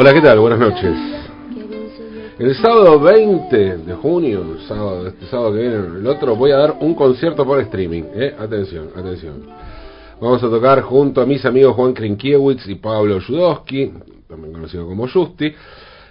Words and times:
Hola, 0.00 0.14
¿qué 0.14 0.20
tal? 0.20 0.38
Buenas 0.38 0.60
noches. 0.60 0.96
El 2.38 2.54
sábado 2.54 3.00
20 3.00 3.78
de 3.78 3.94
junio, 3.94 4.56
sábado, 4.68 5.08
este 5.08 5.26
sábado 5.26 5.54
que 5.54 5.58
viene, 5.58 5.74
el 5.74 6.06
otro, 6.06 6.36
voy 6.36 6.52
a 6.52 6.56
dar 6.56 6.76
un 6.78 6.94
concierto 6.94 7.44
por 7.44 7.58
streaming. 7.58 8.04
¿eh? 8.14 8.32
Atención, 8.38 8.90
atención. 8.94 9.42
Vamos 10.20 10.40
a 10.44 10.48
tocar 10.48 10.82
junto 10.82 11.20
a 11.20 11.26
mis 11.26 11.44
amigos 11.44 11.74
Juan 11.74 11.94
Krinkiewicz 11.94 12.68
y 12.68 12.76
Pablo 12.76 13.18
Judowski, 13.20 13.92
también 14.28 14.52
conocido 14.52 14.86
como 14.86 15.08
Justi. 15.08 15.52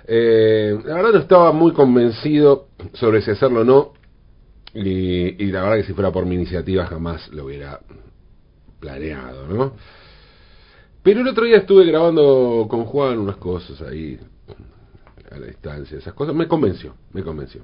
Eh, 0.05 0.77
la 0.83 0.95
verdad 0.95 1.13
no 1.13 1.19
estaba 1.19 1.53
muy 1.53 1.71
convencido 1.71 2.67
sobre 2.91 3.21
si 3.21 3.31
hacerlo 3.31 3.61
o 3.61 3.63
no. 3.63 3.93
Y 4.73 5.45
la 5.45 5.61
verdad 5.61 5.77
que 5.77 5.83
si 5.83 5.93
fuera 5.93 6.11
por 6.11 6.25
mi 6.25 6.35
iniciativa 6.35 6.85
jamás 6.87 7.29
lo 7.29 7.45
hubiera 7.45 7.79
planeado, 8.81 9.47
¿no? 9.47 9.71
Pero 11.07 11.21
el 11.21 11.27
otro 11.29 11.45
día 11.45 11.59
estuve 11.59 11.85
grabando 11.85 12.67
con 12.69 12.83
Juan 12.83 13.17
unas 13.17 13.37
cosas 13.37 13.81
ahí 13.81 14.19
a 15.31 15.39
la 15.39 15.47
distancia, 15.47 15.97
esas 15.97 16.13
cosas. 16.13 16.35
Me 16.35 16.49
convenció, 16.49 16.95
me 17.13 17.23
convenció. 17.23 17.61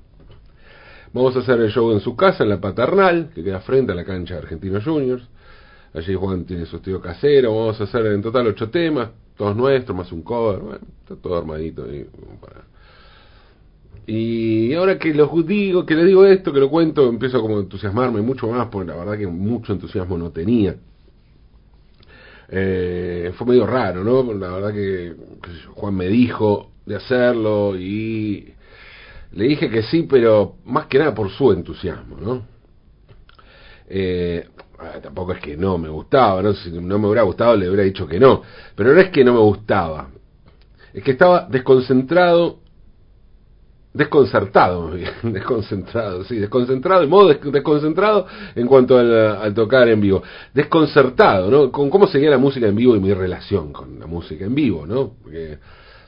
Vamos 1.12 1.36
a 1.36 1.40
hacer 1.40 1.60
el 1.60 1.70
show 1.70 1.92
en 1.92 2.00
su 2.00 2.16
casa, 2.16 2.44
en 2.44 2.50
la 2.50 2.62
paternal, 2.62 3.32
que 3.36 3.44
queda 3.44 3.60
frente 3.60 3.92
a 3.92 3.96
la 3.96 4.06
cancha 4.06 4.36
de 4.36 4.44
Argentinos 4.44 4.86
Juniors. 4.86 5.28
Allí 5.94 6.16
Juan 6.16 6.46
tiene 6.46 6.66
su 6.66 6.78
estudio 6.78 7.02
casero. 7.02 7.54
Vamos 7.54 7.82
a 7.82 7.84
hacer 7.84 8.06
en 8.06 8.22
total 8.22 8.48
ocho 8.48 8.70
temas, 8.70 9.10
todos 9.36 9.58
nuestros, 9.58 9.98
más 9.98 10.10
un 10.14 10.22
cover. 10.22 10.60
Bueno, 10.62 10.80
está 11.02 11.18
todo 11.18 11.38
armadito 11.38 11.84
ahí. 11.84 12.08
Y 14.08 14.74
ahora 14.74 14.98
que 14.98 15.14
los 15.14 15.46
digo, 15.46 15.86
que 15.86 15.96
le 15.96 16.06
digo 16.06 16.26
esto, 16.26 16.54
que 16.54 16.62
lo 16.62 16.70
cuento, 16.70 17.10
empiezo 17.10 17.42
como 17.42 17.58
a 17.58 17.60
entusiasmarme 17.60 18.22
mucho 18.22 18.48
más, 18.48 18.70
porque 18.70 18.88
la 18.88 18.96
verdad 18.96 19.18
que 19.18 19.28
mucho 19.28 19.74
entusiasmo 19.74 20.18
no 20.18 20.32
tenía. 20.32 20.78
Eh, 22.56 23.34
fue 23.36 23.48
medio 23.48 23.66
raro, 23.66 24.04
¿no? 24.04 24.32
La 24.32 24.50
verdad 24.50 24.72
que, 24.72 25.16
Juan 25.74 25.96
me 25.96 26.08
dijo 26.08 26.70
de 26.86 26.98
hacerlo 26.98 27.76
y 27.76 28.54
le 29.32 29.46
dije 29.46 29.72
que 29.72 29.82
sí, 29.82 30.04
pero 30.08 30.58
más 30.66 30.86
que 30.86 31.00
nada 31.00 31.16
por 31.16 31.32
su 31.32 31.52
entusiasmo, 31.52 32.16
¿no? 32.18 32.46
Eh, 33.90 34.48
ah, 34.78 35.00
tampoco 35.02 35.32
es 35.32 35.40
que 35.40 35.58
no 35.58 35.80
me 35.80 35.90
gustaba, 35.90 36.44
¿no? 36.44 36.54
Si 36.54 36.70
no 36.70 37.00
me 37.00 37.08
hubiera 37.08 37.24
gustado 37.24 37.56
le 37.56 37.68
hubiera 37.68 37.86
dicho 37.86 38.06
que 38.06 38.20
no, 38.20 38.44
pero 38.76 38.94
no 38.94 39.02
es 39.02 39.10
que 39.10 39.24
no 39.24 39.34
me 39.34 39.40
gustaba, 39.40 40.10
es 40.94 41.04
que 41.04 41.12
estaba 41.12 41.48
desconcentrado 41.50 42.60
desconcertado, 43.94 44.92
desconcentrado, 45.24 46.24
sí, 46.24 46.38
desconcentrado, 46.38 47.04
en 47.04 47.10
modo 47.10 47.28
desconcentrado 47.28 48.26
en 48.56 48.68
cuanto 48.68 48.98
al, 48.98 49.54
tocar 49.54 49.88
en 49.88 50.02
vivo, 50.02 50.24
desconcertado, 50.54 51.52
¿no? 51.52 51.72
Con 51.72 51.90
cómo 51.90 52.08
seguía 52.08 52.32
la 52.32 52.38
música 52.38 52.68
en 52.68 52.76
vivo 52.76 52.96
y 52.96 53.00
mi 53.00 53.14
relación 53.14 53.72
con 53.72 54.00
la 54.00 54.08
música 54.08 54.46
en 54.46 54.56
vivo, 54.56 54.86
¿no? 54.88 55.14
Porque 55.22 55.60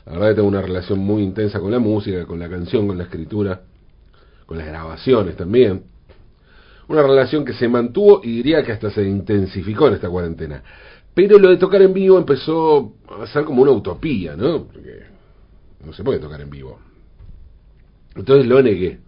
la 0.05 0.13
verdad 0.13 0.29
que 0.29 0.35
tengo 0.35 0.47
una 0.47 0.61
relación 0.61 0.99
muy 0.99 1.23
intensa 1.23 1.59
con 1.59 1.71
la 1.71 1.79
música, 1.79 2.25
con 2.25 2.39
la 2.39 2.49
canción, 2.49 2.87
con 2.87 2.97
la 2.97 3.03
escritura, 3.03 3.61
con 4.45 4.57
las 4.57 4.67
grabaciones 4.67 5.35
también. 5.35 5.83
Una 6.87 7.01
relación 7.01 7.45
que 7.45 7.53
se 7.53 7.67
mantuvo 7.67 8.21
y 8.23 8.37
diría 8.37 8.63
que 8.63 8.71
hasta 8.71 8.91
se 8.91 9.03
intensificó 9.03 9.87
en 9.87 9.95
esta 9.95 10.09
cuarentena. 10.09 10.61
Pero 11.15 11.39
lo 11.39 11.49
de 11.49 11.57
tocar 11.57 11.81
en 11.81 11.93
vivo 11.93 12.17
empezó 12.17 12.93
a 13.21 13.25
ser 13.27 13.43
como 13.43 13.63
una 13.63 13.71
utopía, 13.71 14.35
¿no? 14.35 14.65
Porque 14.65 15.03
no 15.83 15.93
se 15.93 16.03
puede 16.03 16.19
tocar 16.19 16.41
en 16.41 16.49
vivo 16.49 16.79
entonces 18.15 18.47
lo 18.47 18.61
negué. 18.61 18.99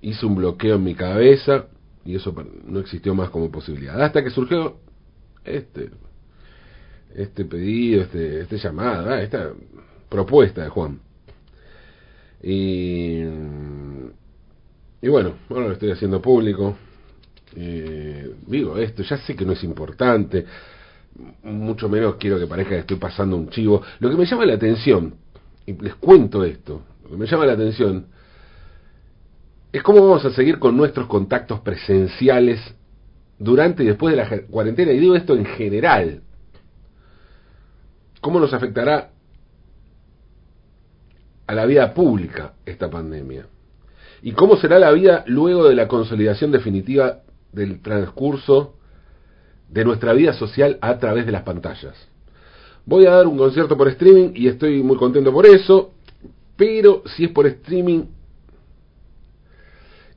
Hice 0.00 0.26
un 0.26 0.36
bloqueo 0.36 0.76
en 0.76 0.84
mi 0.84 0.94
cabeza 0.94 1.66
y 2.04 2.16
eso 2.16 2.34
no 2.64 2.80
existió 2.80 3.14
más 3.14 3.30
como 3.30 3.50
posibilidad. 3.50 4.00
Hasta 4.00 4.22
que 4.22 4.30
surgió 4.30 4.78
este 5.44 5.90
este 7.14 7.44
pedido, 7.44 8.02
este, 8.02 8.40
este 8.40 8.58
llamada, 8.58 9.22
esta 9.22 9.52
propuesta 10.08 10.62
de 10.62 10.68
Juan. 10.68 11.00
Y, 12.42 13.22
y 15.00 15.08
bueno, 15.08 15.34
ahora 15.50 15.68
lo 15.68 15.72
estoy 15.72 15.90
haciendo 15.90 16.20
público. 16.20 16.76
Eh, 17.54 18.34
digo 18.46 18.78
esto, 18.78 19.02
ya 19.02 19.18
sé 19.18 19.36
que 19.36 19.44
no 19.44 19.52
es 19.52 19.62
importante, 19.62 20.46
mucho 21.42 21.88
menos 21.88 22.16
quiero 22.16 22.38
que 22.38 22.46
parezca 22.46 22.70
que 22.70 22.80
estoy 22.80 22.96
pasando 22.96 23.36
un 23.36 23.50
chivo. 23.50 23.82
Lo 24.00 24.10
que 24.10 24.16
me 24.16 24.24
llama 24.24 24.46
la 24.46 24.54
atención, 24.54 25.14
y 25.66 25.74
les 25.74 25.94
cuento 25.96 26.44
esto, 26.44 26.82
me 27.16 27.26
llama 27.26 27.46
la 27.46 27.52
atención 27.52 28.06
es 29.72 29.82
cómo 29.82 30.06
vamos 30.06 30.24
a 30.26 30.32
seguir 30.32 30.58
con 30.58 30.76
nuestros 30.76 31.06
contactos 31.06 31.60
presenciales 31.60 32.60
durante 33.38 33.82
y 33.82 33.86
después 33.86 34.14
de 34.14 34.22
la 34.22 34.42
cuarentena. 34.50 34.92
Y 34.92 34.98
digo 34.98 35.16
esto 35.16 35.34
en 35.34 35.46
general. 35.46 36.20
¿Cómo 38.20 38.38
nos 38.38 38.52
afectará 38.52 39.10
a 41.46 41.54
la 41.54 41.66
vida 41.66 41.92
pública 41.94 42.52
esta 42.66 42.90
pandemia? 42.90 43.46
¿Y 44.20 44.32
cómo 44.32 44.56
será 44.56 44.78
la 44.78 44.92
vida 44.92 45.24
luego 45.26 45.66
de 45.68 45.74
la 45.74 45.88
consolidación 45.88 46.52
definitiva 46.52 47.22
del 47.50 47.80
transcurso 47.80 48.76
de 49.68 49.84
nuestra 49.84 50.12
vida 50.12 50.34
social 50.34 50.78
a 50.82 50.98
través 50.98 51.24
de 51.24 51.32
las 51.32 51.42
pantallas? 51.42 51.96
Voy 52.84 53.06
a 53.06 53.12
dar 53.12 53.26
un 53.26 53.38
concierto 53.38 53.76
por 53.76 53.88
streaming 53.88 54.32
y 54.34 54.48
estoy 54.48 54.82
muy 54.82 54.96
contento 54.96 55.32
por 55.32 55.46
eso, 55.46 55.94
pero 56.62 57.02
si 57.16 57.24
es 57.24 57.32
por 57.32 57.44
streaming 57.48 58.04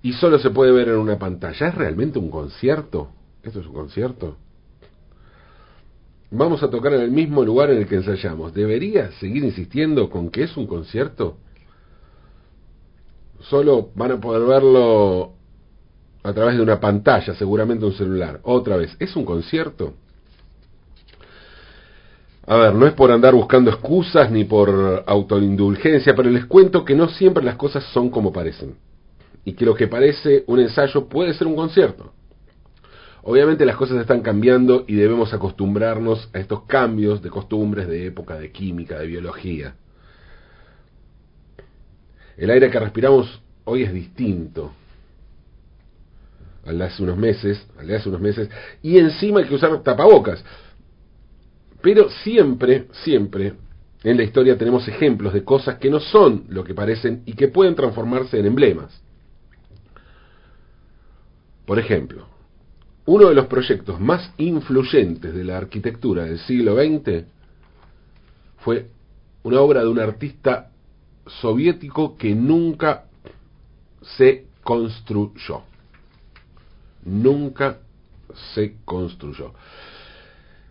y 0.04 0.14
solo 0.14 0.38
se 0.38 0.52
puede 0.52 0.72
ver 0.72 0.90
en 0.90 0.98
una 0.98 1.18
pantalla. 1.18 1.70
¿Es 1.70 1.74
realmente 1.74 2.20
un 2.20 2.30
concierto? 2.30 3.10
¿Esto 3.42 3.62
es 3.62 3.66
un 3.66 3.74
concierto? 3.74 4.38
Vamos 6.30 6.62
a 6.62 6.70
tocar 6.70 6.94
en 6.94 7.02
el 7.02 7.10
mismo 7.10 7.44
lugar 7.44 7.72
en 7.72 7.80
el 7.80 7.88
que 7.88 7.96
ensayamos. 7.96 8.54
¿Debería 8.54 9.12
seguir 9.14 9.44
insistiendo 9.44 10.08
con 10.12 10.30
que 10.30 10.44
es 10.44 10.56
un 10.56 10.68
concierto? 10.68 11.38
Solo 13.40 13.90
van 13.96 14.12
a 14.12 14.22
poder 14.22 14.48
verlo 14.48 15.34
a 16.22 16.32
través 16.32 16.58
de 16.58 16.62
una 16.62 16.80
pantalla, 16.80 17.34
seguramente 17.34 17.86
un 17.86 17.94
celular. 17.94 18.40
Otra 18.44 18.78
vez, 18.78 18.96
¿es 19.00 19.16
un 19.16 19.26
concierto? 19.26 19.96
A 22.48 22.58
ver, 22.58 22.76
no 22.76 22.86
es 22.86 22.94
por 22.94 23.12
andar 23.12 23.34
buscando 23.34 23.72
excusas 23.72 24.30
ni 24.30 24.44
por 24.44 25.04
autoindulgencia, 25.08 26.16
pero 26.16 26.30
les 26.30 26.46
cuento 26.46 26.86
que 26.86 26.94
no 26.94 27.10
siempre 27.10 27.44
las 27.44 27.56
cosas 27.56 27.84
son 27.86 28.10
como 28.10 28.32
parecen 28.32 28.76
y 29.44 29.54
que 29.54 29.66
lo 29.66 29.76
que 29.76 29.88
parece 29.88 30.44
un 30.48 30.60
ensayo 30.60 31.08
puede 31.08 31.34
ser 31.34 31.48
un 31.48 31.56
concierto. 31.56 32.14
Obviamente 33.24 33.66
las 33.66 33.76
cosas 33.76 33.98
están 33.98 34.22
cambiando 34.22 34.86
y 34.88 34.94
debemos 34.94 35.34
acostumbrarnos 35.34 36.30
a 36.34 36.40
estos 36.40 36.64
cambios 36.66 37.24
de 37.24 37.32
costumbres, 37.32 37.88
de 37.88 38.06
época, 38.06 38.38
de 38.38 38.52
química, 38.52 39.00
de 39.00 39.08
biología. 39.08 39.76
El 42.38 42.52
aire 42.52 42.70
que 42.70 42.80
respiramos 42.80 43.42
hoy 43.64 43.84
es 43.84 43.94
distinto 43.94 44.72
al 46.66 46.80
de 46.80 46.86
hace 46.86 47.02
unos 47.02 47.18
meses, 47.18 47.66
al 47.80 47.88
de 47.88 47.96
hace 47.96 48.10
unos 48.10 48.22
meses, 48.22 48.50
y 48.82 48.98
encima 48.98 49.40
hay 49.40 49.46
que 49.46 49.56
usar 49.56 49.82
tapabocas. 49.84 50.44
Pero 51.86 52.10
siempre, 52.10 52.88
siempre 53.04 53.54
en 54.04 54.18
la 54.18 54.24
historia 54.24 54.58
tenemos 54.58 54.88
ejemplos 54.88 55.34
de 55.34 55.44
cosas 55.44 55.78
que 55.78 55.92
no 55.92 56.00
son 56.00 56.46
lo 56.50 56.64
que 56.64 56.74
parecen 56.74 57.22
y 57.28 57.34
que 57.34 57.48
pueden 57.48 57.76
transformarse 57.76 58.40
en 58.40 58.48
emblemas. 58.48 59.04
Por 61.64 61.78
ejemplo, 61.78 62.26
uno 63.06 63.30
de 63.30 63.36
los 63.36 63.46
proyectos 63.46 64.00
más 64.00 64.34
influyentes 64.40 65.32
de 65.32 65.44
la 65.44 65.58
arquitectura 65.58 66.24
del 66.24 66.40
siglo 66.40 66.76
XX 66.76 67.26
fue 68.58 68.88
una 69.44 69.62
obra 69.62 69.82
de 69.82 69.88
un 69.88 70.00
artista 70.00 70.72
soviético 71.28 72.18
que 72.18 72.34
nunca 72.34 73.06
se 74.18 74.46
construyó. 74.64 75.62
Nunca 77.04 77.78
se 78.56 78.78
construyó. 78.86 79.54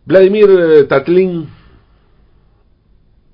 Vladimir 0.06 0.86
Tatlin 0.88 1.48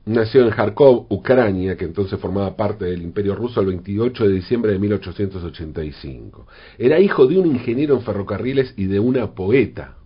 Nació 0.07 0.43
en 0.43 0.51
Kharkov, 0.51 1.07
Ucrania, 1.11 1.77
que 1.77 1.85
entonces 1.85 2.19
formaba 2.19 2.57
parte 2.57 2.87
del 2.87 3.03
Imperio 3.03 3.35
Ruso 3.35 3.61
el 3.61 3.67
28 3.67 4.25
de 4.27 4.35
diciembre 4.35 4.73
de 4.73 4.79
1885. 4.79 6.47
Era 6.79 6.99
hijo 6.99 7.27
de 7.27 7.39
un 7.39 7.47
ingeniero 7.47 7.95
en 7.95 8.03
ferrocarriles 8.03 8.75
y 8.77 8.87
de 8.87 8.99
una 8.99 9.33
poeta. 9.33 9.99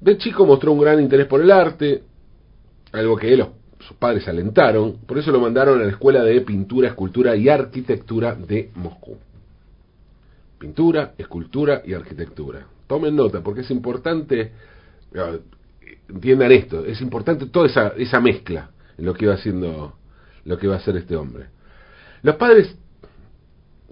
De 0.00 0.16
chico 0.16 0.46
mostró 0.46 0.72
un 0.72 0.80
gran 0.80 1.00
interés 1.00 1.26
por 1.26 1.42
el 1.42 1.50
arte, 1.50 2.02
algo 2.92 3.16
que 3.16 3.32
él, 3.32 3.44
sus 3.78 3.96
padres 3.98 4.26
alentaron, 4.26 4.96
por 5.06 5.18
eso 5.18 5.30
lo 5.30 5.38
mandaron 5.38 5.80
a 5.80 5.84
la 5.84 5.90
Escuela 5.90 6.24
de 6.24 6.40
Pintura, 6.40 6.88
Escultura 6.88 7.36
y 7.36 7.48
Arquitectura 7.48 8.34
de 8.34 8.70
Moscú. 8.74 9.16
Pintura, 10.58 11.14
escultura 11.18 11.82
y 11.84 11.92
arquitectura. 11.92 12.66
Tomen 12.86 13.14
nota, 13.14 13.42
porque 13.42 13.60
es 13.60 13.70
importante 13.70 14.50
entiendan 16.08 16.52
esto, 16.52 16.84
es 16.84 17.00
importante 17.00 17.46
toda 17.46 17.66
esa, 17.96 18.20
mezcla 18.20 18.70
en 18.98 19.04
lo 19.04 19.14
que 19.14 19.24
iba 19.24 19.34
haciendo, 19.34 19.96
lo 20.44 20.58
que 20.58 20.66
iba 20.66 20.74
a 20.74 20.78
hacer 20.78 20.96
este 20.96 21.16
hombre. 21.16 21.46
Los 22.22 22.36
padres 22.36 22.76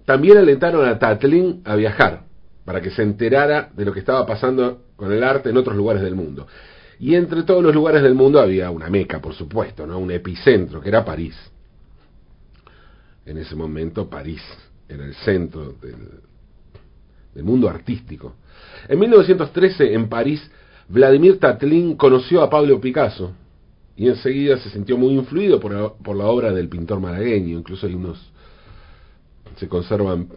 también 0.04 0.38
alentaron 0.38 0.86
a 0.86 0.98
Tatlin 0.98 1.62
a 1.64 1.76
viajar, 1.76 2.24
para 2.64 2.82
que 2.82 2.90
se 2.90 3.02
enterara 3.02 3.70
de 3.74 3.84
lo 3.84 3.92
que 3.94 4.00
estaba 4.00 4.26
pasando 4.26 4.82
con 4.96 5.10
el 5.10 5.22
arte 5.22 5.48
en 5.48 5.56
otros 5.56 5.74
lugares 5.74 6.02
del 6.02 6.14
mundo. 6.14 6.46
Y 7.00 7.14
entre 7.14 7.44
todos 7.44 7.62
los 7.62 7.74
lugares 7.74 8.02
del 8.02 8.14
mundo 8.14 8.40
había 8.40 8.70
una 8.70 8.90
meca, 8.90 9.20
por 9.20 9.34
supuesto, 9.34 9.86
¿no? 9.86 9.98
un 9.98 10.10
epicentro, 10.10 10.80
que 10.80 10.88
era 10.88 11.04
París. 11.04 11.34
En 13.24 13.38
ese 13.38 13.54
momento 13.54 14.10
París 14.10 14.42
era 14.88 15.04
el 15.04 15.14
centro 15.14 15.76
del 17.34 17.44
mundo 17.44 17.68
artístico. 17.68 18.34
En 18.88 18.98
1913, 18.98 19.94
en 19.94 20.08
París, 20.08 20.50
Vladimir 20.88 21.38
Tatlin 21.38 21.96
conoció 21.96 22.42
a 22.42 22.48
Pablo 22.48 22.80
Picasso 22.80 23.32
y 23.94 24.08
enseguida 24.08 24.56
se 24.56 24.70
sintió 24.70 24.96
muy 24.96 25.12
influido 25.12 25.60
por 25.60 25.72
la, 26.16 26.26
obra 26.26 26.52
del 26.52 26.68
pintor 26.68 26.98
malagueño. 26.98 27.58
Incluso 27.58 27.86
hay 27.86 27.94
unos, 27.94 28.32
se 29.56 29.68
conservan 29.68 30.28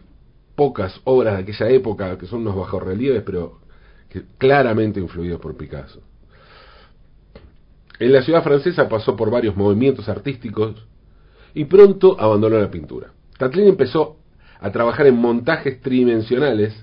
pocas 0.56 1.00
obras 1.06 1.38
de 1.38 1.44
aquella 1.44 1.70
época 1.70 2.18
que 2.18 2.26
son 2.26 2.42
unos 2.42 2.58
bajorrelieves, 2.58 3.24
pero 3.24 3.60
que 4.10 4.24
claramente 4.38 5.00
influidos 5.00 5.40
por 5.40 5.56
Picasso. 5.56 6.02
En 8.00 8.12
la 8.12 8.22
ciudad 8.22 8.44
francesa 8.44 8.90
pasó 8.90 9.16
por 9.16 9.32
varios 9.32 9.56
movimientos 9.56 10.10
artísticos 10.10 10.86
y 11.54 11.66
pronto 11.66 12.20
abandonó 12.20 12.60
la 12.60 12.70
pintura. 12.70 13.14
Tatlin 13.38 13.68
empezó 13.68 14.18
a 14.60 14.70
trabajar 14.72 15.08
en 15.08 15.16
montajes 15.16 15.80
tridimensionales 15.80 16.74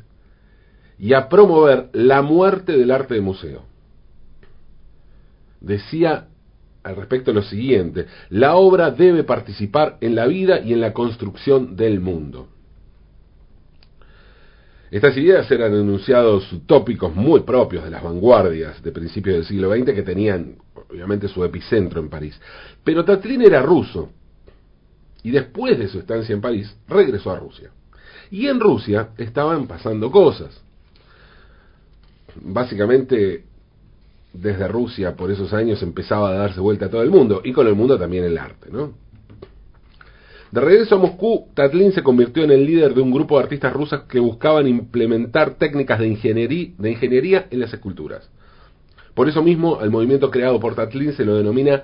y 0.98 1.14
a 1.14 1.28
promover 1.28 1.90
la 1.92 2.22
muerte 2.22 2.76
del 2.76 2.90
arte 2.90 3.14
de 3.14 3.20
museo. 3.20 3.64
Decía 5.60 6.28
al 6.82 6.96
respecto 6.96 7.32
lo 7.32 7.42
siguiente, 7.42 8.06
la 8.30 8.56
obra 8.56 8.90
debe 8.90 9.24
participar 9.24 9.98
en 10.00 10.14
la 10.14 10.26
vida 10.26 10.60
y 10.60 10.72
en 10.72 10.80
la 10.80 10.92
construcción 10.92 11.76
del 11.76 12.00
mundo. 12.00 12.48
Estas 14.90 15.14
ideas 15.18 15.50
eran 15.50 15.74
enunciados 15.74 16.50
utópicos 16.50 17.14
muy 17.14 17.40
propios 17.40 17.84
de 17.84 17.90
las 17.90 18.02
vanguardias 18.02 18.82
de 18.82 18.90
principios 18.90 19.36
del 19.36 19.44
siglo 19.44 19.70
XX 19.70 19.92
que 19.92 20.02
tenían 20.02 20.56
obviamente 20.88 21.28
su 21.28 21.44
epicentro 21.44 22.00
en 22.00 22.08
París. 22.08 22.40
Pero 22.82 23.04
Tatlin 23.04 23.42
era 23.42 23.60
ruso 23.60 24.08
y 25.22 25.30
después 25.30 25.78
de 25.78 25.88
su 25.88 25.98
estancia 25.98 26.32
en 26.32 26.40
París 26.40 26.74
regresó 26.88 27.32
a 27.32 27.38
Rusia. 27.38 27.70
Y 28.30 28.46
en 28.46 28.60
Rusia 28.60 29.10
estaban 29.18 29.66
pasando 29.66 30.10
cosas 30.10 30.58
básicamente 32.42 33.44
desde 34.32 34.68
Rusia 34.68 35.16
por 35.16 35.30
esos 35.30 35.52
años 35.52 35.82
empezaba 35.82 36.30
a 36.30 36.34
darse 36.34 36.60
vuelta 36.60 36.86
a 36.86 36.90
todo 36.90 37.02
el 37.02 37.10
mundo 37.10 37.40
y 37.44 37.52
con 37.52 37.66
el 37.66 37.74
mundo 37.74 37.98
también 37.98 38.24
el 38.24 38.38
arte, 38.38 38.68
¿no? 38.70 38.92
De 40.50 40.62
regreso 40.62 40.94
a 40.94 40.98
Moscú, 40.98 41.48
Tatlin 41.52 41.92
se 41.92 42.02
convirtió 42.02 42.42
en 42.42 42.50
el 42.50 42.64
líder 42.64 42.94
de 42.94 43.02
un 43.02 43.10
grupo 43.10 43.36
de 43.36 43.44
artistas 43.44 43.70
rusas 43.72 44.02
que 44.08 44.18
buscaban 44.18 44.66
implementar 44.66 45.56
técnicas 45.56 45.98
de 45.98 46.08
ingeniería, 46.08 47.48
en 47.50 47.60
las 47.60 47.74
esculturas. 47.74 48.30
Por 49.14 49.28
eso 49.28 49.42
mismo, 49.42 49.78
al 49.78 49.90
movimiento 49.90 50.30
creado 50.30 50.58
por 50.58 50.74
Tatlin 50.74 51.12
se 51.12 51.26
lo 51.26 51.34
denomina 51.34 51.82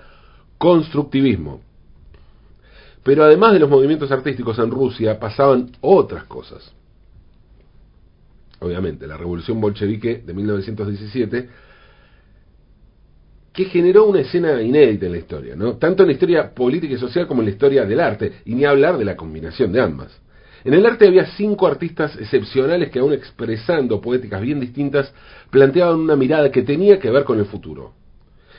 constructivismo. 0.56 1.60
Pero 3.02 3.24
además 3.24 3.52
de 3.52 3.58
los 3.58 3.68
movimientos 3.68 4.10
artísticos 4.10 4.58
en 4.58 4.70
Rusia, 4.70 5.20
pasaban 5.20 5.72
otras 5.82 6.24
cosas 6.24 6.72
obviamente, 8.64 9.06
la 9.06 9.16
revolución 9.16 9.60
bolchevique 9.60 10.22
de 10.24 10.34
1917, 10.34 11.48
que 13.52 13.64
generó 13.66 14.06
una 14.06 14.20
escena 14.20 14.60
inédita 14.60 15.06
en 15.06 15.12
la 15.12 15.18
historia, 15.18 15.54
¿no? 15.54 15.76
tanto 15.76 16.02
en 16.02 16.08
la 16.08 16.12
historia 16.12 16.52
política 16.52 16.94
y 16.94 16.98
social 16.98 17.26
como 17.28 17.40
en 17.40 17.46
la 17.46 17.52
historia 17.52 17.84
del 17.84 18.00
arte, 18.00 18.32
y 18.44 18.54
ni 18.54 18.64
hablar 18.64 18.98
de 18.98 19.04
la 19.04 19.16
combinación 19.16 19.72
de 19.72 19.80
ambas. 19.80 20.20
En 20.64 20.74
el 20.74 20.84
arte 20.86 21.06
había 21.06 21.26
cinco 21.36 21.66
artistas 21.66 22.16
excepcionales 22.16 22.90
que 22.90 22.98
aún 22.98 23.12
expresando 23.12 24.00
poéticas 24.00 24.40
bien 24.40 24.60
distintas, 24.60 25.12
planteaban 25.50 26.00
una 26.00 26.16
mirada 26.16 26.50
que 26.50 26.62
tenía 26.62 26.98
que 26.98 27.10
ver 27.10 27.24
con 27.24 27.38
el 27.38 27.44
futuro. 27.44 27.92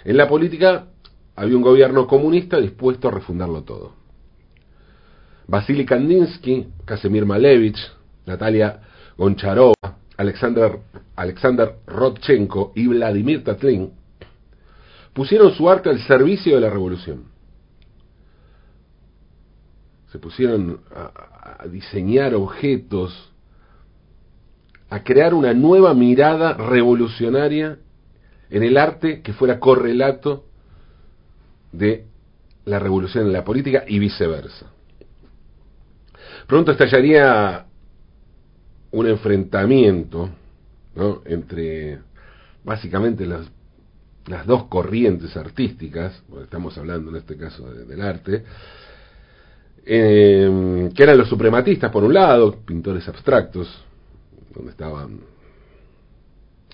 En 0.06 0.16
la 0.16 0.30
política 0.30 0.88
había 1.36 1.58
un 1.58 1.64
gobierno 1.64 2.08
comunista 2.08 2.58
dispuesto 2.58 3.08
a 3.08 3.12
refundarlo 3.12 3.64
todo. 3.64 3.94
Vasily 5.48 5.86
Kandinsky, 5.86 6.68
Casimir 6.86 7.26
Malevich, 7.26 7.80
Natalia 8.26 8.80
Goncharova, 9.18 9.95
Alexander, 10.18 10.80
Alexander 11.16 11.76
Rodchenko 11.86 12.72
y 12.76 12.88
Vladimir 12.88 13.44
Tatlin 13.44 13.92
pusieron 15.14 15.54
su 15.54 15.70
arte 15.70 15.90
al 15.90 16.00
servicio 16.00 16.56
de 16.56 16.62
la 16.62 16.70
revolución. 16.70 17.26
Se 20.12 20.20
pusieron 20.20 20.82
a, 20.94 21.60
a 21.64 21.68
diseñar 21.68 22.34
objetos, 22.36 23.32
a 24.90 25.04
crear 25.04 25.34
una 25.34 25.54
nueva 25.54 25.94
mirada 25.94 26.54
revolucionaria 26.54 27.78
en 28.50 28.64
el 28.64 28.78
arte 28.78 29.22
que 29.22 29.34
fuera 29.34 29.60
correlato 29.60 30.46
de 31.72 32.06
la 32.66 32.80
revolución 32.80 33.28
en 33.28 33.34
la 33.34 33.44
política 33.44 33.84
y 33.88 34.00
viceversa. 34.00 34.72
Pronto 36.48 36.72
estallaría 36.72 37.65
un 38.96 39.08
enfrentamiento 39.08 40.30
entre 41.26 42.00
básicamente 42.64 43.26
las, 43.26 43.46
las 44.26 44.48
dos 44.48 44.68
corrientes 44.68 45.36
artísticas, 45.36 46.24
estamos 46.42 46.78
hablando 46.78 47.12
en 47.12 47.18
este 47.18 47.36
caso 47.36 47.70
del 47.74 48.02
arte, 48.02 48.46
eh, 49.86 50.90
que 50.96 51.04
eran 51.04 51.18
los 51.18 51.28
suprematistas 51.28 51.92
por 51.92 52.06
un 52.06 52.14
lado, 52.14 52.56
pintores 52.66 53.06
abstractos, 53.10 53.68
donde 54.54 54.72
estaban 54.72 55.20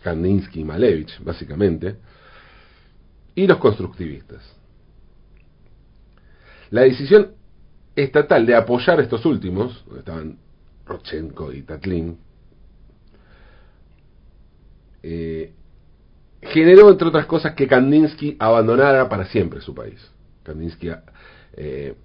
Kandinsky 0.04 0.60
y 0.60 0.64
Malevich, 0.64 1.20
básicamente, 1.24 1.96
y 3.34 3.48
los 3.48 3.58
constructivistas. 3.58 4.44
La 6.70 6.82
decisión 6.82 7.32
estatal 7.96 8.46
de 8.46 8.56
apoyar 8.56 9.00
a 9.00 9.04
estos 9.04 9.26
últimos, 9.26 9.84
donde 9.86 10.00
estaban 10.02 10.38
Y 11.54 11.62
Tatlin, 11.64 12.18
eh, 15.04 15.54
generó, 16.42 16.90
entre 16.90 17.08
otras 17.08 17.26
cosas, 17.26 17.54
que 17.56 17.68
Kandinsky 17.68 18.36
abandonara 18.40 19.08
para 19.10 19.26
siempre 19.26 19.62
su 19.62 19.74
país. 19.74 20.12
Kandinsky, 20.44 20.92
eh, 21.54 21.96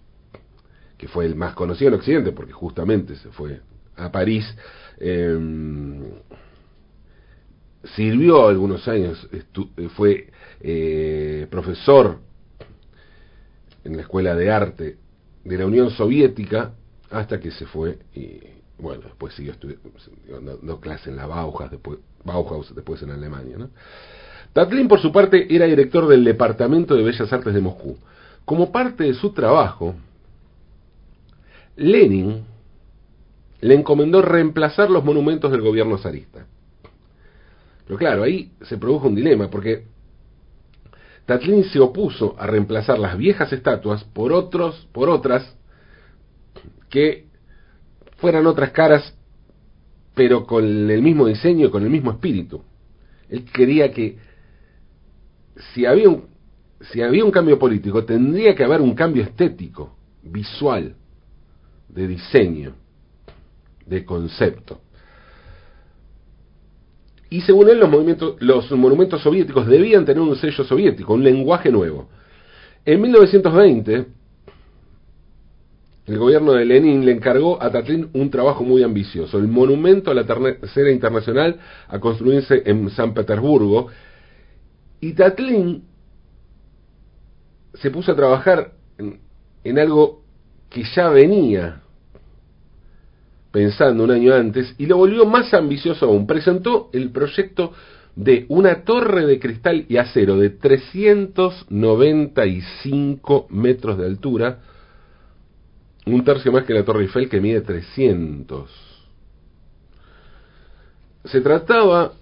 que 0.97 1.09
fue 1.09 1.27
el 1.27 1.35
más 1.35 1.55
conocido 1.55 1.89
en 1.89 1.95
Occidente, 1.95 2.33
porque 2.33 2.53
justamente 2.53 3.17
se 3.17 3.31
fue 3.31 3.61
a 3.97 4.11
París, 4.13 4.45
em, 4.99 6.05
sirvió 7.95 8.49
algunos 8.49 8.87
años, 8.89 9.29
fue 9.95 10.31
eh, 10.61 11.47
profesor 11.51 12.19
en 13.85 13.97
la 13.97 14.03
Escuela 14.03 14.35
de 14.35 14.51
Arte 14.51 14.97
de 15.45 15.59
la 15.59 15.67
Unión 15.67 15.91
Soviética 15.91 16.75
hasta 17.11 17.39
que 17.39 17.51
se 17.53 17.67
fue 17.67 17.99
y 18.15 18.56
bueno, 18.79 19.03
después 19.05 19.35
siguió 19.35 19.53
estudiando 19.53 20.81
clase 20.81 21.11
en 21.11 21.17
la 21.17 21.27
Bauhaus, 21.27 21.71
después, 21.71 21.99
Bauhaus, 22.25 22.75
después 22.75 23.03
en 23.03 23.11
Alemania. 23.11 23.57
¿no? 23.57 23.71
Tatlin, 24.53 24.89
por 24.89 25.01
su 25.01 25.13
parte, 25.13 25.55
era 25.55 25.67
director 25.67 26.07
del 26.07 26.25
Departamento 26.25 26.95
de 26.95 27.03
Bellas 27.03 27.33
Artes 27.33 27.55
de 27.55 27.61
Moscú. 27.61 27.97
Como 28.45 28.71
parte 28.71 29.05
de 29.05 29.15
su 29.15 29.33
trabajo, 29.33 29.95
Lenin 31.77 32.45
le 33.61 33.75
encomendó 33.75 34.23
reemplazar 34.23 34.91
los 34.91 35.05
monumentos 35.05 35.51
del 35.51 35.63
gobierno 35.63 35.99
zarista. 35.99 36.47
Pero 37.87 37.99
claro, 37.99 38.23
ahí 38.23 38.53
se 38.63 38.77
produjo 38.77 39.09
un 39.09 39.15
dilema, 39.15 39.49
porque 39.49 39.85
Tatlin 41.25 41.65
se 41.65 41.81
opuso 41.81 42.37
a 42.39 42.47
reemplazar 42.47 42.99
las 42.99 43.17
viejas 43.17 43.53
estatuas 43.53 44.05
por 44.05 44.33
otros, 44.33 44.89
por 44.93 45.09
otras 45.09 45.57
que 46.89 47.27
fueran 48.17 48.47
otras 48.47 48.71
caras, 48.71 49.15
pero 50.15 50.47
con 50.47 50.65
el 50.91 51.03
mismo 51.03 51.27
diseño, 51.27 51.71
con 51.71 51.83
el 51.83 51.91
mismo 51.91 52.11
espíritu. 52.11 52.63
Él 53.29 53.45
quería 53.45 53.91
que 53.91 54.19
si 55.75 55.87
había 55.87 56.09
un, 56.09 56.25
si 56.93 57.03
había 57.03 57.25
un 57.25 57.31
cambio 57.31 57.59
político, 57.59 58.05
tendría 58.05 58.55
que 58.55 58.65
haber 58.65 58.81
un 58.81 58.95
cambio 58.95 59.23
estético, 59.23 59.97
visual, 60.23 60.95
de 61.89 62.07
diseño, 62.07 62.75
de 63.87 64.05
concepto. 64.05 64.81
Y 67.29 67.41
según 67.41 67.69
él, 67.69 67.81
los, 67.81 67.91
movimientos, 67.91 68.37
los 68.41 68.71
monumentos 68.73 69.23
soviéticos 69.23 69.67
debían 69.67 70.05
tener 70.05 70.23
un 70.23 70.37
sello 70.37 70.65
soviético, 70.65 71.15
un 71.15 71.25
lenguaje 71.25 71.71
nuevo. 71.71 72.09
En 72.85 73.01
1920, 73.01 74.07
el 76.07 76.19
gobierno 76.19 76.53
de 76.53 76.65
Lenin 76.65 77.05
le 77.05 77.13
encargó 77.13 77.61
a 77.61 77.71
Tatlin 77.71 78.09
un 78.13 78.31
trabajo 78.31 78.63
muy 78.63 78.85
ambicioso, 78.85 79.39
el 79.39 79.49
monumento 79.49 80.13
a 80.13 80.15
la 80.15 80.25
tercera 80.25 80.91
internacional 80.91 81.59
a 81.89 81.99
construirse 81.99 82.63
en 82.65 82.89
San 82.91 83.13
Petersburgo. 83.13 83.89
Y 85.01 85.15
Tatlin 85.15 85.83
se 87.75 87.91
puso 87.91 88.13
a 88.13 88.17
trabajar 88.17 88.71
en, 88.99 89.19
algo 89.79 90.23
que 90.71 90.85
ya 90.95 91.09
venía 91.09 91.81
pensando 93.51 94.05
un 94.05 94.13
año 94.13 94.33
antes 94.33 94.77
y 94.79 94.87
lo 94.87 94.99
volvió 94.99 95.27
más 95.27 95.53
ambicioso 95.55 96.07
aún. 96.07 96.25
Presentó 96.27 96.89
el 96.93 97.11
proyecto 97.11 97.73
de 98.15 98.47
una 98.49 98.85
torre 98.85 99.27
de 99.27 99.41
cristal 99.41 99.87
y 99.89 99.97
acero 99.97 100.39
de 100.39 100.51
395 100.51 103.49
metros 103.51 103.99
de 103.99 104.07
altura, 104.07 104.61
un 106.07 106.25
tercio 106.25 106.53
más 106.53 106.65
que 106.65 106.73
la 106.73 106.85
Torre 106.85 107.03
Eiffel 107.03 107.29
que 107.29 107.41
mide 107.41 107.63
300. 107.63 108.71
Se 111.25 111.41
trataba 111.41 112.13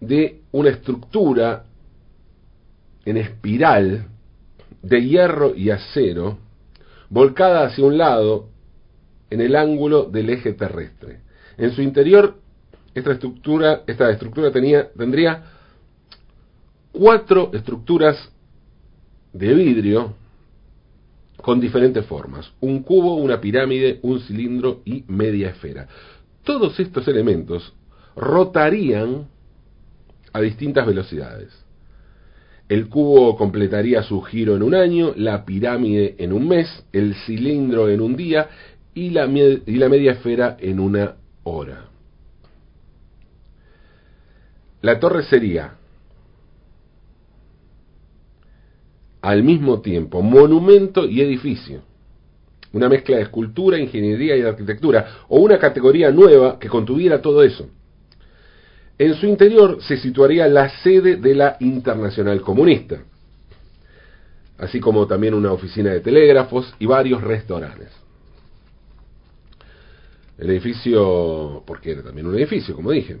de 0.00 0.40
una 0.52 0.70
estructura 0.70 1.64
en 3.04 3.18
espiral 3.18 4.06
de 4.82 5.04
hierro 5.04 5.54
y 5.54 5.68
acero, 5.68 6.38
volcada 7.10 7.66
hacia 7.66 7.84
un 7.84 7.98
lado 7.98 8.48
en 9.28 9.42
el 9.42 9.56
ángulo 9.56 10.04
del 10.04 10.30
eje 10.30 10.54
terrestre. 10.54 11.20
En 11.58 11.72
su 11.72 11.82
interior, 11.82 12.36
esta 12.94 13.12
estructura, 13.12 13.82
esta 13.86 14.10
estructura 14.10 14.50
tenía, 14.50 14.90
tendría 14.92 15.44
cuatro 16.92 17.50
estructuras 17.52 18.16
de 19.34 19.52
vidrio 19.52 20.14
con 21.42 21.60
diferentes 21.60 22.04
formas, 22.06 22.52
un 22.60 22.82
cubo, 22.82 23.14
una 23.14 23.40
pirámide, 23.40 23.98
un 24.02 24.20
cilindro 24.20 24.82
y 24.84 25.04
media 25.08 25.50
esfera. 25.50 25.88
Todos 26.44 26.78
estos 26.80 27.06
elementos 27.08 27.74
rotarían 28.16 29.28
a 30.32 30.40
distintas 30.40 30.86
velocidades. 30.86 31.52
El 32.68 32.88
cubo 32.88 33.36
completaría 33.36 34.02
su 34.02 34.20
giro 34.22 34.54
en 34.54 34.62
un 34.62 34.74
año, 34.74 35.12
la 35.16 35.44
pirámide 35.44 36.14
en 36.18 36.32
un 36.32 36.46
mes, 36.46 36.84
el 36.92 37.14
cilindro 37.26 37.88
en 37.88 38.00
un 38.00 38.16
día 38.16 38.48
y 38.94 39.10
la, 39.10 39.26
y 39.26 39.76
la 39.76 39.88
media 39.88 40.12
esfera 40.12 40.56
en 40.60 40.78
una 40.78 41.16
hora. 41.42 41.86
La 44.82 45.00
torre 45.00 45.24
sería 45.24 45.79
al 49.22 49.42
mismo 49.42 49.80
tiempo 49.80 50.22
monumento 50.22 51.06
y 51.06 51.20
edificio, 51.20 51.82
una 52.72 52.88
mezcla 52.88 53.16
de 53.16 53.22
escultura, 53.22 53.78
ingeniería 53.78 54.36
y 54.36 54.42
arquitectura, 54.42 55.24
o 55.28 55.40
una 55.40 55.58
categoría 55.58 56.10
nueva 56.10 56.58
que 56.58 56.68
contuviera 56.68 57.20
todo 57.20 57.42
eso. 57.42 57.68
En 58.98 59.14
su 59.14 59.26
interior 59.26 59.82
se 59.82 59.96
situaría 59.96 60.46
la 60.46 60.68
sede 60.82 61.16
de 61.16 61.34
la 61.34 61.56
Internacional 61.60 62.40
Comunista, 62.42 63.02
así 64.58 64.78
como 64.78 65.06
también 65.06 65.34
una 65.34 65.52
oficina 65.52 65.90
de 65.90 66.00
telégrafos 66.00 66.74
y 66.78 66.86
varios 66.86 67.22
restaurantes. 67.22 67.88
El 70.38 70.50
edificio, 70.50 71.62
porque 71.66 71.92
era 71.92 72.02
también 72.02 72.26
un 72.26 72.34
edificio, 72.34 72.74
como 72.74 72.90
dije, 72.90 73.18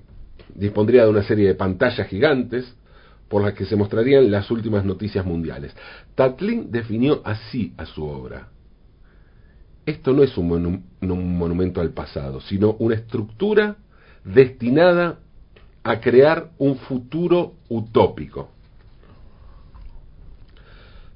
dispondría 0.54 1.04
de 1.04 1.10
una 1.10 1.22
serie 1.22 1.48
de 1.48 1.54
pantallas 1.54 2.06
gigantes 2.08 2.74
por 3.30 3.44
las 3.44 3.54
que 3.54 3.64
se 3.64 3.76
mostrarían 3.76 4.28
las 4.28 4.50
últimas 4.50 4.84
noticias 4.84 5.24
mundiales. 5.24 5.72
Tatlin 6.16 6.68
definió 6.72 7.22
así 7.24 7.72
a 7.76 7.86
su 7.86 8.04
obra. 8.04 8.48
Esto 9.86 10.12
no 10.12 10.24
es 10.24 10.36
un, 10.36 10.84
un 11.00 11.38
monumento 11.38 11.80
al 11.80 11.90
pasado, 11.90 12.40
sino 12.40 12.72
una 12.80 12.96
estructura 12.96 13.76
destinada 14.24 15.20
a 15.84 16.00
crear 16.00 16.50
un 16.58 16.76
futuro 16.76 17.54
utópico. 17.68 18.50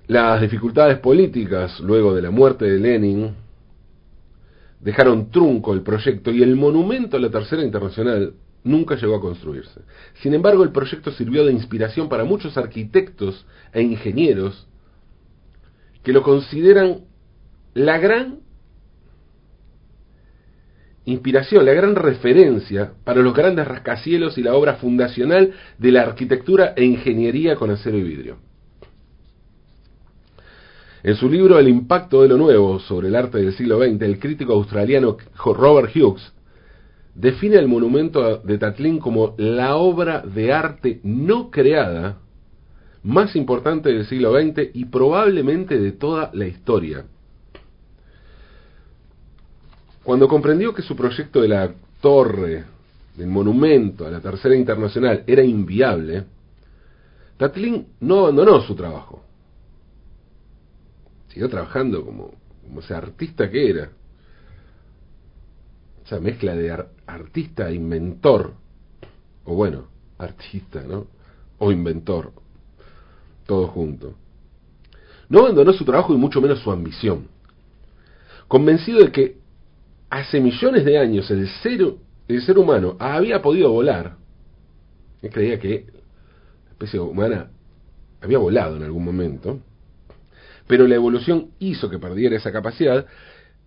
Las 0.07 0.41
dificultades 0.41 1.01
políticas 1.01 1.81
luego 1.81 2.15
de 2.15 2.23
la 2.23 2.31
muerte 2.31 2.65
de 2.65 2.79
Lenin 2.79 3.35
dejaron 4.79 5.33
trunco 5.33 5.73
el 5.73 5.83
proyecto 5.83 6.31
y 6.31 6.45
el 6.45 6.55
monumento 6.55 7.17
a 7.17 7.21
la 7.21 7.31
Tercera 7.31 7.65
Internacional 7.65 8.35
nunca 8.65 8.97
llegó 8.97 9.17
a 9.17 9.21
construirse. 9.21 9.83
Sin 10.23 10.35
embargo, 10.35 10.65
el 10.65 10.73
proyecto 10.73 11.13
sirvió 11.13 11.45
de 11.45 11.53
inspiración 11.53 12.09
para 12.09 12.25
muchos 12.25 12.57
arquitectos 12.57 13.47
e 13.73 13.83
ingenieros 13.83 14.67
que 16.03 16.13
lo 16.13 16.23
consideran 16.23 17.05
la 17.75 17.99
gran 17.99 18.41
inspiración, 21.05 21.67
la 21.67 21.75
gran 21.75 21.95
referencia 21.95 22.93
para 23.05 23.21
los 23.21 23.35
grandes 23.35 23.69
rascacielos 23.69 24.39
y 24.39 24.43
la 24.43 24.55
obra 24.55 24.75
fundacional 24.77 25.53
de 25.79 25.93
la 25.93 26.03
arquitectura 26.03 26.73
e 26.77 26.85
ingeniería 26.85 27.57
con 27.57 27.71
acero 27.71 27.99
y 27.99 28.03
vidrio. 28.03 28.39
En 31.03 31.17
su 31.17 31.29
libro 31.29 31.59
El 31.59 31.69
impacto 31.69 32.23
de 32.23 32.29
lo 32.29 32.39
nuevo 32.39 32.81
sobre 32.81 33.09
el 33.09 33.17
arte 33.17 33.37
del 33.37 33.53
siglo 33.53 33.79
XX, 33.79 34.01
el 34.01 34.19
crítico 34.19 34.55
australiano 34.55 35.19
Robert 35.45 35.95
Hughes 35.95 36.33
define 37.15 37.57
el 37.57 37.69
monumento 37.69 38.39
de 38.39 38.59
Tatlin 38.59 38.99
como 38.99 39.35
la 39.39 39.77
obra 39.77 40.23
de 40.23 40.53
arte 40.53 41.01
no 41.05 41.51
creada 41.51 42.19
más 43.05 43.37
importante 43.37 43.91
del 43.91 44.07
siglo 44.07 44.33
XX 44.33 44.71
y 44.75 44.87
probablemente 44.87 45.79
de 45.79 45.93
toda 45.93 46.31
la 46.33 46.47
historia. 46.47 47.05
Cuando 50.03 50.27
comprendió 50.27 50.75
que 50.75 50.83
su 50.83 50.97
proyecto 50.97 51.41
de 51.41 51.49
la 51.49 51.73
torre, 52.01 52.65
del 53.17 53.29
monumento 53.29 54.07
a 54.07 54.11
la 54.11 54.21
Tercera 54.21 54.57
Internacional 54.57 55.23
era 55.27 55.43
inviable, 55.43 56.25
Tatlin 57.37 57.87
no 58.01 58.21
abandonó 58.21 58.61
su 58.63 58.75
trabajo. 58.75 59.23
Siguió 61.29 61.49
trabajando 61.49 62.05
como, 62.05 62.33
como 62.63 62.81
ese 62.81 62.95
artista 62.95 63.51
que 63.51 63.71
era. 63.71 63.91
Esa 66.05 66.21
mezcla 66.21 66.55
de 66.55 66.85
artista 67.07 67.69
e 67.69 67.75
inventor. 67.75 68.55
O 69.45 69.55
bueno, 69.55 69.89
artista, 70.19 70.83
¿no? 70.83 71.07
O 71.59 71.73
inventor. 71.73 72.33
Todo 73.47 73.69
junto. 73.69 74.15
No 75.29 75.41
abandonó 75.41 75.73
su 75.73 75.85
trabajo 75.85 76.15
y 76.15 76.19
mucho 76.19 76.41
menos 76.41 76.61
su 76.61 76.71
ambición. 76.71 77.29
Convencido 78.49 79.01
de 79.01 79.11
que 79.11 79.37
hace 80.11 80.41
millones 80.41 80.85
de 80.85 80.99
años 80.99 81.31
el 81.31 81.49
ser, 81.49 81.81
el 82.29 82.43
ser 82.43 82.59
humano 82.59 82.97
había 83.01 83.43
podido 83.43 83.71
volar, 83.71 84.17
él 85.23 85.31
creía 85.31 85.59
que 85.59 85.87
la 86.67 86.71
especie 86.71 87.01
humana 87.01 87.51
había 88.21 88.39
volado 88.39 88.77
en 88.77 88.83
algún 88.83 89.05
momento, 89.05 89.61
pero 90.67 90.87
la 90.87 90.95
evolución 90.95 91.49
hizo 91.59 91.91
que 91.91 91.99
perdiera 91.99 92.37
esa 92.37 92.53
capacidad, 92.53 93.07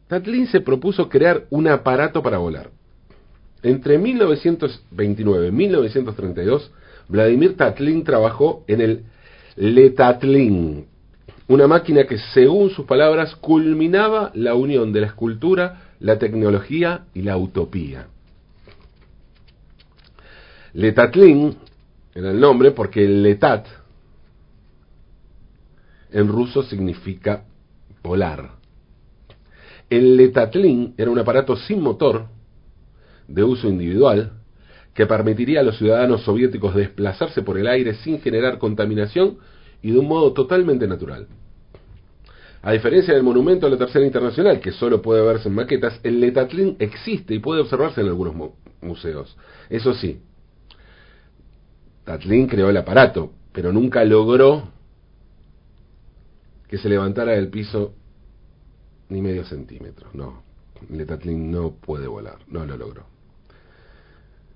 Tatlin 0.08 0.48
se 0.48 0.62
propuso 0.62 1.10
crear 1.10 1.46
un 1.50 1.68
aparato 1.68 2.22
para 2.22 2.38
volar. 2.38 2.70
Entre 3.64 3.98
1929 3.98 5.48
y 5.48 5.52
1932, 5.52 6.72
Vladimir 7.10 7.58
Tatlin 7.58 8.04
trabajó 8.04 8.64
en 8.68 8.82
el 8.82 9.04
Letatlin, 9.56 10.86
una 11.48 11.68
máquina 11.68 12.06
que, 12.06 12.18
según 12.18 12.70
sus 12.70 12.86
palabras, 12.86 13.36
culminaba 13.36 14.32
la 14.36 14.56
unión 14.56 14.94
de 14.94 15.02
la 15.02 15.08
escultura 15.08 15.82
la 16.00 16.20
tecnología 16.20 17.06
y 17.14 17.22
la 17.24 17.38
utopía. 17.38 18.08
Letatlin 20.74 21.58
era 22.14 22.32
el 22.32 22.40
nombre 22.40 22.72
porque 22.72 23.04
el 23.04 23.24
letat 23.24 23.66
en 26.12 26.28
ruso 26.28 26.64
significa 26.64 27.44
volar. 28.04 28.57
El 29.90 30.18
letatlin 30.18 30.94
era 30.98 31.10
un 31.10 31.20
aparato 31.20 31.56
sin 31.56 31.82
motor, 31.82 32.28
de 33.28 33.44
uso 33.44 33.68
individual, 33.68 34.34
que 34.94 35.06
permitiría 35.06 35.60
a 35.60 35.64
los 35.64 35.78
ciudadanos 35.78 36.24
soviéticos 36.24 36.74
desplazarse 36.76 37.42
por 37.42 37.58
el 37.58 37.68
aire 37.68 37.94
sin 37.96 38.20
generar 38.20 38.58
contaminación 38.58 39.38
y 39.82 39.92
de 39.92 40.00
un 40.00 40.08
modo 40.08 40.34
totalmente 40.34 40.88
natural. 40.88 41.28
A 42.64 42.72
diferencia 42.72 43.14
del 43.14 43.24
monumento 43.24 43.68
a 43.68 43.70
la 43.70 43.78
Tercera 43.78 44.06
Internacional, 44.06 44.60
que 44.60 44.72
solo 44.72 45.02
puede 45.02 45.22
verse 45.22 45.48
en 45.50 45.56
maquetas, 45.56 46.00
el 46.04 46.20
Letatlin 46.20 46.76
existe 46.80 47.36
y 47.36 47.40
puede 47.40 47.62
observarse 47.62 48.02
en 48.02 48.08
algunos 48.08 48.34
museos. 48.82 49.38
Eso 49.70 49.94
sí, 49.94 50.20
Tatlin 52.08 52.48
creó 52.48 52.70
el 52.70 52.78
aparato, 52.78 53.34
pero 53.52 53.74
nunca 53.74 54.04
logró 54.06 54.70
que 56.70 56.78
se 56.78 56.90
levantara 56.90 57.34
del 57.34 57.50
piso 57.50 57.94
ni 59.10 59.22
medio 59.22 59.46
centímetro. 59.46 60.10
No, 60.14 60.44
Letatlin 60.90 61.52
no 61.52 61.72
puede 61.72 62.08
volar, 62.08 62.38
no 62.48 62.66
lo 62.66 62.78
logró. 62.78 63.06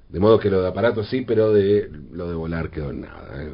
De 0.09 0.19
modo 0.19 0.39
que 0.39 0.49
lo 0.49 0.61
de 0.61 0.67
aparato 0.67 1.03
sí, 1.03 1.21
pero 1.21 1.53
de 1.53 1.89
lo 2.11 2.27
de 2.29 2.35
volar 2.35 2.69
quedó 2.69 2.91
en 2.91 3.01
nada. 3.01 3.43
¿eh? 3.43 3.49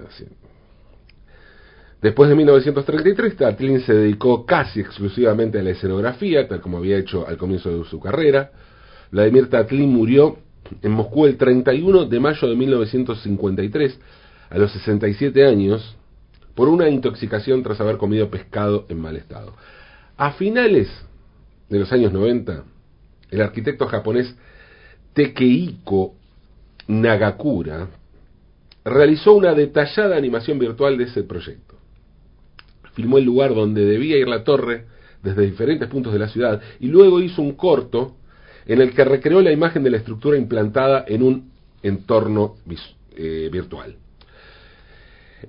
Después 2.01 2.29
de 2.29 2.35
1933, 2.35 3.35
Tatlin 3.37 3.81
se 3.81 3.93
dedicó 3.93 4.45
casi 4.45 4.79
exclusivamente 4.79 5.59
a 5.59 5.63
la 5.63 5.71
escenografía, 5.71 6.47
tal 6.47 6.61
como 6.61 6.77
había 6.77 6.97
hecho 6.97 7.27
al 7.27 7.37
comienzo 7.37 7.75
de 7.75 7.85
su 7.85 7.99
carrera. 7.99 8.51
Vladimir 9.11 9.49
Tatlin 9.49 9.89
murió 9.89 10.37
en 10.81 10.91
Moscú 10.91 11.25
el 11.25 11.37
31 11.37 12.05
de 12.05 12.19
mayo 12.19 12.47
de 12.47 12.55
1953, 12.55 13.99
a 14.49 14.57
los 14.57 14.71
67 14.71 15.45
años, 15.45 15.95
por 16.55 16.69
una 16.69 16.89
intoxicación 16.89 17.63
tras 17.63 17.79
haber 17.81 17.97
comido 17.97 18.29
pescado 18.29 18.85
en 18.89 18.99
mal 18.99 19.15
estado. 19.15 19.53
A 20.17 20.31
finales 20.31 20.89
de 21.69 21.77
los 21.79 21.91
años 21.91 22.11
90, 22.11 22.63
el 23.29 23.41
arquitecto 23.41 23.85
japonés 23.85 24.35
Tekeiko 25.13 26.15
Nagakura 26.87 27.87
realizó 28.83 29.33
una 29.33 29.53
detallada 29.53 30.17
animación 30.17 30.57
virtual 30.57 30.97
de 30.97 31.03
ese 31.03 31.21
proyecto. 31.23 31.75
Filmó 32.93 33.19
el 33.19 33.25
lugar 33.25 33.53
donde 33.53 33.85
debía 33.85 34.17
ir 34.17 34.27
la 34.27 34.43
torre 34.43 34.85
desde 35.21 35.45
diferentes 35.45 35.87
puntos 35.87 36.13
de 36.13 36.19
la 36.19 36.29
ciudad 36.29 36.61
y 36.79 36.87
luego 36.87 37.19
hizo 37.19 37.43
un 37.43 37.53
corto 37.53 38.15
en 38.65 38.81
el 38.81 38.93
que 38.93 39.05
recreó 39.05 39.41
la 39.41 39.51
imagen 39.51 39.83
de 39.83 39.91
la 39.91 39.97
estructura 39.97 40.37
implantada 40.37 41.05
en 41.07 41.21
un 41.21 41.51
entorno 41.83 42.55
eh, 43.15 43.49
virtual. 43.51 43.97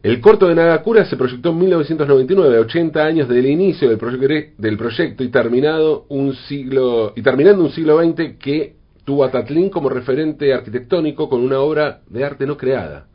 El 0.03 0.21
corto 0.21 0.47
de 0.47 0.55
Nagakura 0.55 1.07
se 1.07 1.17
proyectó 1.17 1.51
en 1.51 1.59
1999, 1.59 2.59
80 2.59 3.05
años 3.05 3.29
del 3.29 3.47
inicio 3.47 3.89
del, 3.89 3.97
proyecto 3.99 5.25
y, 5.25 5.29
terminado 5.29 6.05
un 6.11 6.35
siglo, 6.35 7.15
y 7.17 7.23
terminando 7.23 7.65
un 7.65 7.71
siglo 7.71 7.99
XX 7.99 8.37
que 8.39 8.77
tuvo 9.05 9.25
a 9.25 9.31
Tatlin 9.31 9.71
como 9.71 9.89
referente 9.89 10.53
arquitectónico 10.53 11.31
con 11.31 11.41
una 11.41 11.61
obra 11.61 12.03
de 12.07 12.23
arte 12.23 12.47
no 12.47 12.59
creada, 12.59 13.09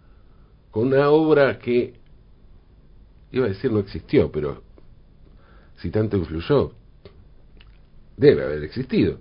con 0.71 0.87
una 0.87 1.11
obra 1.11 1.59
que, 1.59 1.93
iba 3.31 3.45
a 3.45 3.49
decir 3.49 3.71
no 3.71 3.79
existió, 3.79 4.31
pero 4.31 4.63
si 5.77 5.91
tanto 5.91 6.17
influyó, 6.17 6.71
debe 8.17 8.43
haber 8.43 8.63
existido. 8.63 9.19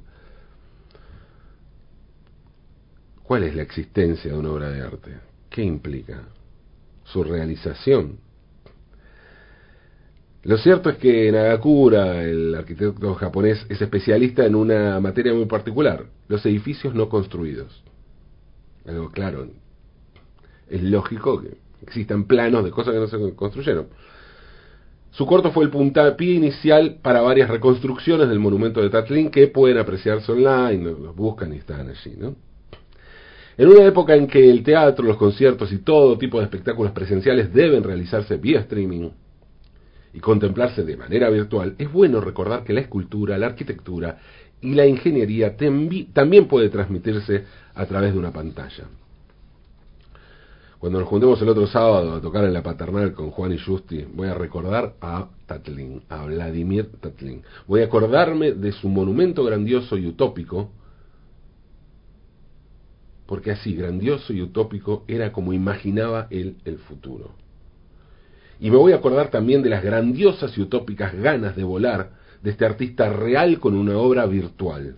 ¿Cuál 3.23 3.45
es 3.45 3.55
la 3.55 3.63
existencia 3.63 4.33
de 4.33 4.39
una 4.39 4.53
obra 4.53 4.71
de 4.71 4.81
arte? 4.81 5.11
¿Qué 5.51 5.63
implica? 5.63 6.23
Su 7.13 7.23
realización. 7.23 8.19
Lo 10.45 10.57
cierto 10.57 10.91
es 10.91 10.97
que 10.97 11.31
Nagakura, 11.31 12.25
el 12.25 12.55
arquitecto 12.55 13.15
japonés, 13.15 13.65
es 13.69 13.81
especialista 13.81 14.45
en 14.45 14.55
una 14.55 14.99
materia 14.99 15.33
muy 15.35 15.45
particular, 15.45 16.07
los 16.29 16.45
edificios 16.47 16.95
no 16.95 17.09
construidos. 17.09 17.85
Algo 18.87 19.11
claro, 19.11 19.47
es 20.69 20.83
lógico 20.83 21.41
que 21.41 21.59
existan 21.83 22.25
planos 22.25 22.65
de 22.65 22.71
cosas 22.71 22.95
que 22.95 23.01
no 23.01 23.07
se 23.07 23.35
construyeron. 23.37 23.89
Su 25.11 25.27
corto 25.27 25.53
fue 25.53 25.65
el 25.65 25.71
puntapié 25.71 26.35
inicial 26.35 26.99
para 27.03 27.21
varias 27.21 27.51
reconstrucciones 27.51 28.29
del 28.29 28.41
monumento 28.41 28.81
de 28.81 28.89
Tatlin 28.89 29.31
que 29.31 29.49
pueden 29.49 29.77
apreciarse 29.77 30.33
online, 30.33 30.83
los 30.83 31.15
buscan 31.15 31.53
y 31.53 31.59
están 31.59 31.91
allí, 31.91 32.15
¿no? 32.17 32.35
En 33.63 33.69
una 33.69 33.85
época 33.85 34.17
en 34.17 34.27
que 34.27 34.51
el 34.51 34.65
teatro, 34.65 35.07
los 35.07 35.17
conciertos 35.17 35.71
y 35.71 35.79
todo 35.79 36.19
tipo 36.19 36.39
de 36.39 36.47
espectáculos 36.47 36.91
presenciales 36.91 37.55
deben 37.55 37.85
realizarse 37.85 38.37
vía 38.37 38.59
streaming 38.59 39.11
y 40.13 40.19
contemplarse 40.19 40.83
de 40.83 40.97
manera 40.97 41.31
virtual, 41.31 41.77
es 41.79 41.93
bueno 41.93 42.21
recordar 42.21 42.65
que 42.65 42.73
la 42.73 42.81
escultura, 42.81 43.39
la 43.39 43.47
arquitectura 43.47 44.19
y 44.61 44.75
la 44.75 44.85
ingeniería 44.85 45.57
también 45.57 46.49
puede 46.49 46.71
transmitirse 46.71 47.45
a 47.73 47.87
través 47.87 48.13
de 48.13 48.19
una 48.19 48.33
pantalla. 48.33 48.87
Cuando 50.81 50.99
nos 50.99 51.09
juntemos 51.09 51.41
el 51.41 51.49
otro 51.49 51.69
sábado 51.69 52.15
a 52.15 52.21
tocar 52.21 52.45
en 52.45 52.55
la 52.55 52.65
paternal 52.65 53.13
con 53.13 53.31
Juan 53.31 53.53
y 53.53 53.59
Justi, 53.59 54.05
voy 54.13 54.27
a 54.27 54.35
recordar 54.35 54.95
a 55.01 55.29
Tatlin, 55.47 56.03
a 56.09 56.25
Vladimir 56.25 56.91
Tatlin. 57.01 57.45
Voy 57.69 57.83
a 57.83 57.85
acordarme 57.85 58.55
de 58.55 58.73
su 58.73 58.89
monumento 58.89 59.45
grandioso 59.45 59.97
y 59.97 60.09
utópico, 60.09 60.73
porque 63.27 63.53
así, 63.53 63.75
grandioso 63.75 64.33
y 64.33 64.43
utópico, 64.43 65.05
era 65.09 65.33
como 65.33 65.53
imaginaba 65.53 66.27
él 66.31 66.57
el 66.65 66.79
futuro. 66.79 67.35
Y 68.61 68.71
me 68.71 68.77
voy 68.77 68.93
a 68.93 68.97
acordar 68.97 69.31
también 69.31 69.63
de 69.63 69.71
las 69.71 69.83
grandiosas 69.83 70.57
y 70.57 70.63
utópicas 70.63 71.15
ganas 71.15 71.57
de 71.57 71.65
volar 71.65 72.11
de 72.43 72.51
este 72.51 72.65
artista 72.65 73.09
real 73.13 73.59
con 73.59 73.75
una 73.75 73.97
obra 73.97 74.27
virtual. 74.27 74.97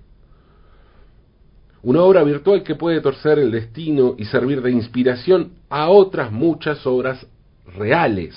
Una 1.82 2.02
obra 2.02 2.22
virtual 2.24 2.62
que 2.62 2.74
puede 2.74 3.00
torcer 3.00 3.38
el 3.38 3.50
destino 3.50 4.14
y 4.18 4.24
servir 4.24 4.62
de 4.62 4.70
inspiración 4.70 5.52
a 5.68 5.90
otras 5.90 6.32
muchas 6.32 6.87
obras 6.87 7.26
reales. 7.76 8.34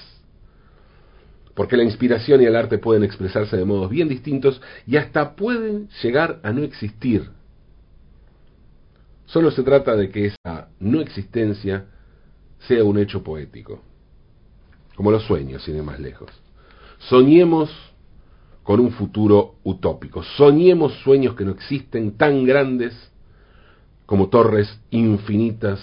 Porque 1.53 1.77
la 1.77 1.83
inspiración 1.83 2.41
y 2.41 2.45
el 2.45 2.55
arte 2.55 2.77
pueden 2.77 3.03
expresarse 3.03 3.57
de 3.57 3.65
modos 3.65 3.89
bien 3.89 4.09
distintos 4.09 4.61
y 4.85 4.97
hasta 4.97 5.35
pueden 5.35 5.89
llegar 6.03 6.39
a 6.43 6.51
no 6.51 6.63
existir. 6.63 7.36
Solo 9.27 9.51
se 9.51 9.63
trata 9.63 9.95
de 9.95 10.09
que 10.09 10.27
esa 10.27 10.69
no 10.79 11.01
existencia 11.01 11.85
sea 12.59 12.83
un 12.83 12.97
hecho 12.97 13.23
poético, 13.23 13.81
como 14.95 15.11
los 15.11 15.23
sueños, 15.23 15.63
sin 15.63 15.75
ir 15.75 15.83
más 15.83 15.99
lejos. 15.99 16.31
Soñemos 16.97 17.69
con 18.63 18.79
un 18.79 18.91
futuro 18.91 19.55
utópico, 19.63 20.23
soñemos 20.23 20.93
sueños 21.03 21.35
que 21.35 21.45
no 21.45 21.51
existen 21.51 22.17
tan 22.17 22.45
grandes 22.45 22.93
como 24.05 24.29
torres 24.29 24.79
infinitas 24.91 25.79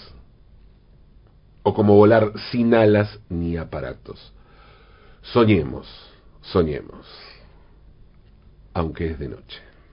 o 1.63 1.75
como 1.75 1.95
volar 1.95 2.33
sin 2.51 2.75
alas 2.75 3.21
ni 3.29 3.57
aparatos. 3.57 4.33
Soñemos, 5.23 5.87
soñemos, 6.41 7.07
aunque 8.73 9.11
es 9.11 9.19
de 9.19 9.29
noche. 9.29 9.74